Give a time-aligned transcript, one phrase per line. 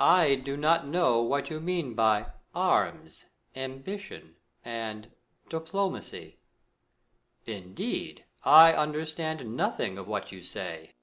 [0.00, 0.06] Moon.
[0.08, 5.12] I do not know what you mean by arms, ambi tion, and
[5.50, 6.40] diplomacy.
[7.44, 10.94] Indeed, I understand nothing of what you say.